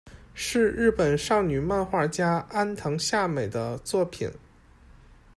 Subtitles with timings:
[0.33, 4.27] 是日本少女漫画家安藤夏美的作品。